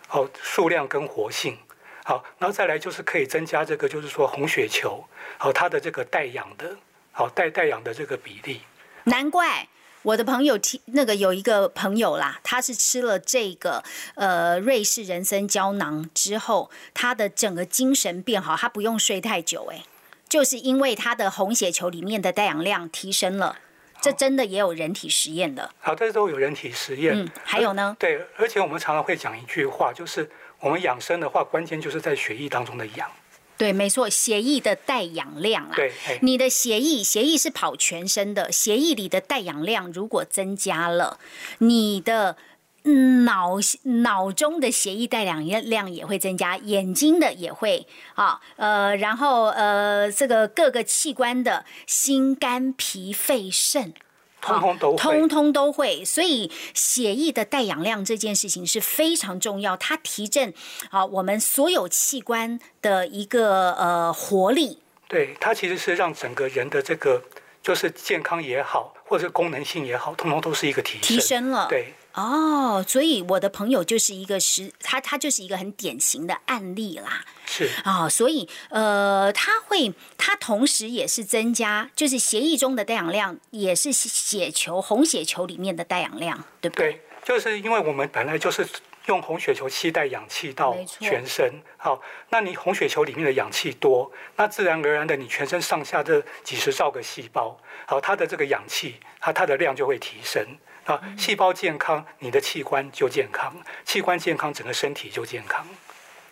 [0.08, 1.56] 哦数量跟活性，
[2.04, 5.04] 好，然后再来就是可以增加这个就是说红血球，
[5.38, 6.76] 好它的这个带氧的，
[7.12, 8.60] 好带带氧的这个比例。
[9.04, 9.68] 难怪
[10.02, 19.84] 我的朋友听那个有一个朋友啦，他是吃了这个呃瑞士人参胶囊之后，他的整个精神变好，他不用睡太久，哎，
[20.28, 23.58] 就是因为他的红血球里面的带氧量提升了。
[24.00, 27.14] 这真的也有人体实验的，好，这都有人体实验。
[27.16, 27.96] 嗯，还有呢？
[27.98, 33.10] 对，而且我们常常会讲一句话，就是我们养生的话，关键就是在血液当中的氧。
[33.56, 35.72] 对，没错，血液的带氧量啊。
[35.76, 41.18] 对，你的血液，血液是跑全身的，血液里的带氧量如果增加了，
[41.58, 42.38] 你的
[42.84, 53.92] 脑脑中的血液带氧量也会增加，眼睛的也会啊，呃，然后呃，这个各个器官的心、肝、脾、肺、肾，
[54.40, 56.04] 通通都会，通通都会。
[56.04, 60.54] 所以血液的带氧量这件事情是非常重要，它提振
[60.90, 64.78] 啊我们所有器官的一个呃活力。
[65.06, 67.22] 对，它其实是让整个人的这个
[67.62, 71.02] 就是健康也好，或者功能性也好，通通都是一个提升。
[71.02, 71.92] 提升了，对。
[72.14, 77.24] 哦，所以我的朋友就是一个实，他他就是一个很典型的案例啦。
[77.46, 86.92] 是啊，所以呃，他会，他同时也是增加，就是血液中的带氧量，也是血球红血球里面的带氧量，对不对？
[86.92, 88.66] 对，就是因为我们本来就是
[89.06, 97.56] 用红血球期待氧气到全身，好，那你红血球里面的氧气多，那自然而然的，你全身上下这几十兆个细胞，
[97.86, 100.44] 好，它的这个氧气，它它的量就会提升。
[100.90, 103.52] 啊，细胞健康，你的器官就健康；
[103.84, 105.64] 器官健康，整个身体就健康。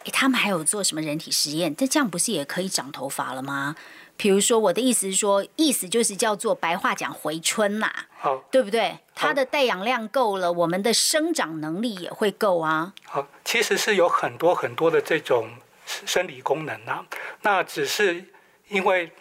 [0.04, 1.72] 诶，他们还有做什么人体实验？
[1.72, 3.76] 但这样不是也可以长头发了吗？
[4.16, 7.88] 比如说，我的意思是说，意思就是叫做白话讲回春呐，
[8.18, 8.98] 好，对不对？
[9.14, 12.92] 它的带氧量够了，我们的生长能力也会够啊。
[13.04, 15.48] 好，其实是有很多很多的这种
[15.86, 17.04] 生理功能啊。
[17.42, 18.24] 那只是
[18.68, 19.12] 因为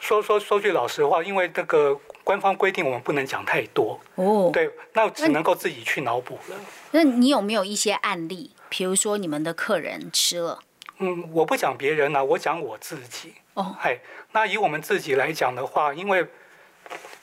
[0.00, 1.98] 说说说句老实话，因为这个。
[2.24, 6.56] 官方规定我们不能讲太多哦，对，那只能够自己去脑补了。
[6.92, 8.52] 那你有没有一些案例？
[8.68, 10.60] 比如说你们的客人吃了？
[10.98, 13.34] 嗯，我不讲别人了，我讲我自己。
[13.54, 13.98] 哦，哎，
[14.30, 16.24] 那以我们自己来讲的话，因为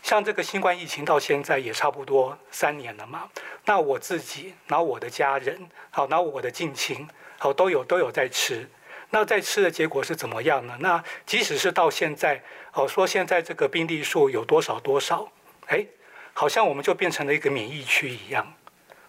[0.03, 3.30] 像这个新冠疫情到现在也差不多三年了嘛，
[3.63, 7.07] 那我自己，然后我的家人，好，然后我的近亲，
[7.38, 8.70] 好，都有都有在吃。
[9.12, 10.78] 那在吃的结果是怎么样呢？
[10.80, 12.43] 那即使是到现在，
[12.74, 15.32] 哦，说现在这个病例数有多少多少，
[15.66, 15.86] 哎，
[16.34, 18.53] 好像我们就变成了一个免疫区一样。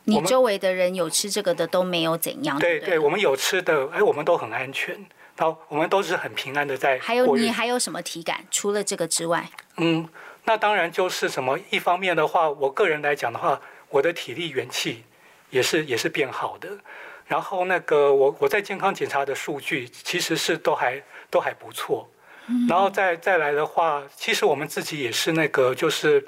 [0.04, 2.58] 你周围的人有吃这个的都没有怎样？
[2.58, 5.04] 对对，我们有吃的，哎，我们都很安全，
[5.36, 6.98] 好，我们都是很平安的在。
[6.98, 8.44] 还有你还有什么体感？
[8.50, 9.50] 除了这个之外？
[9.76, 10.08] 嗯，
[10.44, 11.58] 那当然就是什么？
[11.68, 15.04] 一方面的话，我个人来讲的话，我的体力元气
[15.50, 16.70] 也是也是变好的。
[17.30, 21.00] 然后那个我我在健康检查的数据其实是都还
[21.30, 22.10] 都还不错，
[22.68, 26.26] 然后再再来的话，其实我们自己也是那个就是，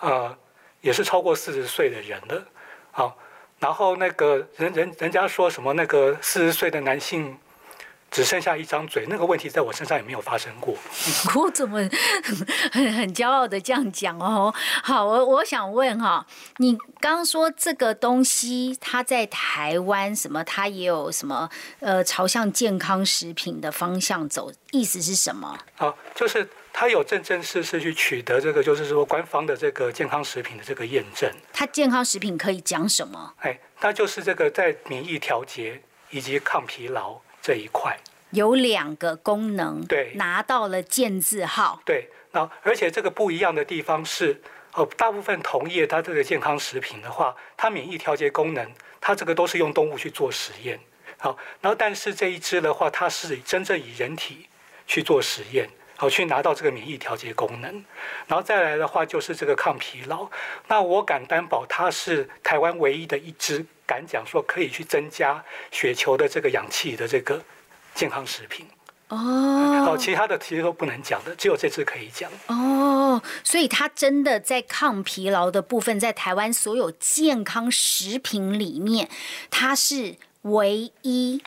[0.00, 0.36] 呃，
[0.80, 2.44] 也是超过四十岁的人了，
[2.90, 3.16] 好，
[3.60, 7.38] 然后那个人人人家说什么那个四十岁的男性。
[8.10, 10.74] 只剩下一张嘴，那个问题在我身上也没有发生过。
[11.36, 11.78] 我怎么
[12.72, 14.52] 很很骄傲的这样讲哦？
[14.82, 21.48] 好，我我想问哈，你刚刚说这个东西它在台湾什么，它也有什么
[21.78, 25.56] 呃朝向健康食品的方向走，意思是什么？
[25.76, 31.30] 好，就是它有正正式式去取得这个，就是说官方的这个健康食品的这个验证。
[31.52, 33.34] 它健康食品可以讲什么？
[33.38, 35.80] 哎，那就是这个在免疫调节
[36.10, 37.20] 以及抗疲劳。
[37.42, 37.96] 这一块。
[38.30, 44.40] 有两个功能，对，拿到了健字号，对，那而且这个不一样的地方是，
[44.74, 48.70] 哦，大部分同业它这个健康食品的话，它免疫调节功能，
[49.00, 50.78] 它这个都是用动物去做实验，
[51.18, 54.46] 好，然后但是这一支的话，它是真正以人体
[54.86, 55.68] 去做实验，
[56.00, 57.84] 好去拿到这个免疫调节功能，
[58.26, 60.26] 然后再来的话就是这个抗疲劳，
[60.66, 63.66] 那我敢担保它是台湾唯一的一支。
[63.84, 67.42] 敢讲说可以去增加血球的这个氧气的这个
[67.94, 68.64] 健康食品
[69.08, 73.20] 哦，好，其他的其实都不能讲的，只有这支可以讲哦。
[73.44, 79.10] 所以它真的在抗疲劳的部分，在台湾所有健康食品里面，
[79.50, 81.42] 它是唯一。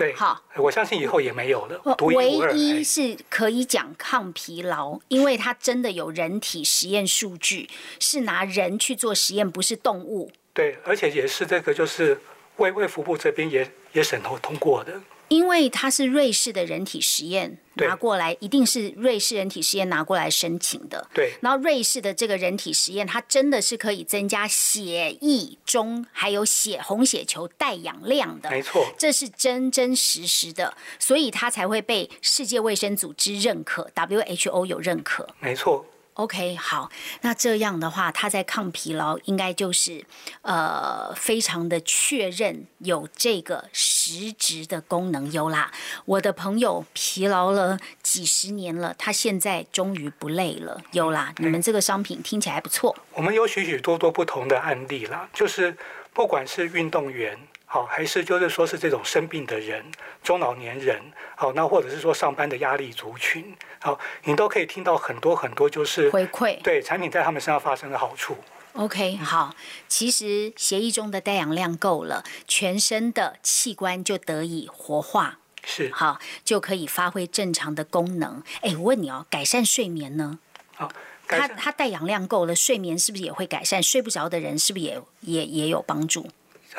[0.00, 1.78] 对，好，我相信以后也没有了。
[2.06, 10.32] 唯一是可以讲抗疲劳，因为它真的有人体实验数据，是拿人去做实验，不是动物。
[10.54, 12.18] 对，而且也是这个，就是
[12.56, 14.98] 卫卫福部这边也也审核通过的。
[15.30, 21.08] 因为它是瑞士的人体实验拿过来，一定是瑞士人体实验拿过来申请的。
[21.14, 28.50] 对，然后瑞士的这个人体实验，它真的是可以增加血液中还有血红血球带氧量的。
[28.50, 35.28] 没错，这是真真实实的，所以它才会被世界卫生组织认可，WHO 有认可。
[35.38, 35.86] 没错。
[36.20, 36.90] OK，好，
[37.22, 40.04] 那这样的话，他在抗疲劳应该就是
[40.42, 45.72] 呃，非常的确认有这个实质的功能有啦。
[46.04, 51.32] 我的朋友疲劳了几十年了，他现在终于不累了，有啦。
[51.38, 52.94] 你们这个商品听起来不错。
[53.14, 55.74] 我们有许许多多不同的案例啦，就是
[56.12, 57.38] 不管是运动员。
[57.72, 59.84] 好，还是就是说是这种生病的人、
[60.24, 61.00] 中老年人，
[61.36, 68.36] 好，那或者是说上班的压力族群，好，你都可以听到很多很多就是回馈，对产品在他们身上发生的好处。
[68.72, 69.54] OK，好，
[69.86, 78.42] 其实协议中的带氧量够了，全身的器官就得以活化，是好，就可以发挥正常的功能。
[78.62, 80.40] 哎，我问你哦，改善睡眠呢？
[80.74, 80.90] 好。
[81.32, 83.80] 它它带氧量够了，睡眠是不是也会改善？
[83.80, 86.28] 睡不着的人是不是也也也有帮助？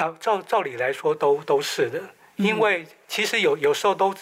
[0.02, 2.02] 啊，照照理来说都都是的，
[2.38, 4.14] 因为其实有有时候都，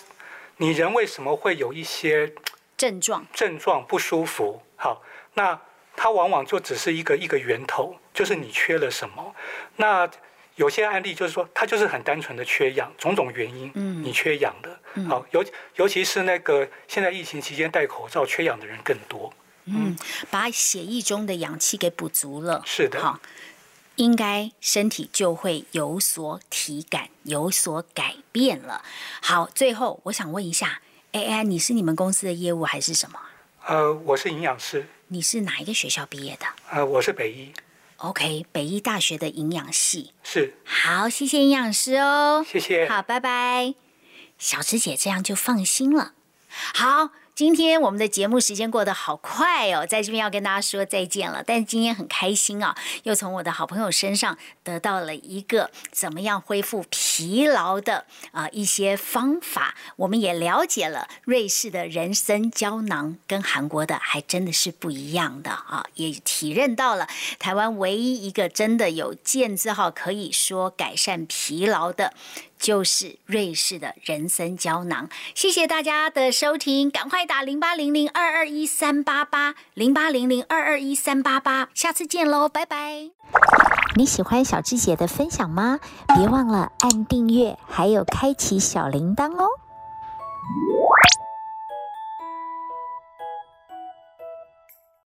[0.57, 2.33] 你人为什么会有一些
[2.75, 4.61] 症状症状不舒服？
[4.75, 5.01] 好，
[5.35, 5.57] 那
[5.95, 9.33] 它往往就只是一个一个源头，就是你缺了什么。
[9.77, 10.09] 那
[10.55, 14.79] 有些案例就是说，它就是很单纯的缺氧，种种原因，嗯你缺氧的。
[15.07, 15.41] 好，尤
[15.75, 19.31] 尤其是那个现在疫情期间戴口罩缺氧的人更多。
[19.65, 19.95] 嗯，
[20.29, 23.19] 把血液中的氧气给补足了，是的好，
[23.99, 28.81] 应该身体就会有所体感，有所改变了。
[29.21, 30.81] 好，最后我想问一下
[31.11, 33.19] ，A I，你是你们公司的业务还是什么？
[33.65, 37.51] 呃，我是营养师，你是哪一个学校毕业的呃，我是北医
[37.97, 40.13] ，？OK，北医大学的营养系。
[40.23, 42.45] 是，好，谢谢营养师哦。
[42.47, 42.87] 谢谢。
[42.87, 43.75] 好，拜拜。
[44.37, 46.13] 小芝姐这样就放心了。
[46.47, 47.09] 好，
[47.39, 51.41] 今天我们的节目时间过得好快哦，在这边要跟大家说再见了。
[51.41, 59.73] 但今天很开心啊，又从我的好朋友身上得到了一个怎么样恢复疲劳的啊、一些方法。
[59.95, 67.07] 我们也了解了瑞士的人参胶囊跟韩国的还真的是不一样的啊，也体认到了
[67.39, 72.13] 台湾唯一一个真的有健字号可以说改善疲劳的。
[72.59, 75.09] 就是瑞士的人参胶囊。
[75.33, 83.09] 谢谢大家的收听，赶快打零八零零二二一三八八零八零零二二一三八八，下次见喽，拜拜。
[83.95, 85.79] 你喜欢小智姐的分享吗？
[86.15, 89.47] 别忘了按订阅，还有开启小铃铛哦。